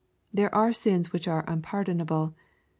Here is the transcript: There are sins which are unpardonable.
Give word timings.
There 0.33 0.55
are 0.55 0.73
sins 0.73 1.13
which 1.13 1.27
are 1.27 1.45
unpardonable. 1.47 2.33